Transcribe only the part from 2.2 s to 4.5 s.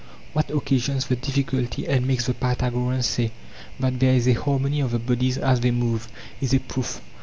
the Pythagoreans say that there is a